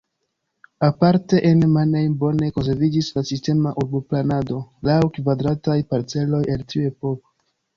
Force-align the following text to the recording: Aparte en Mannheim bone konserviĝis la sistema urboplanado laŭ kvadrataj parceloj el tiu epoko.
Aparte 0.85 1.41
en 1.49 1.59
Mannheim 1.75 2.15
bone 2.23 2.49
konserviĝis 2.55 3.11
la 3.17 3.25
sistema 3.33 3.75
urboplanado 3.83 4.61
laŭ 4.91 4.99
kvadrataj 5.19 5.77
parceloj 5.93 6.43
el 6.57 6.67
tiu 6.75 6.89
epoko. 6.95 7.25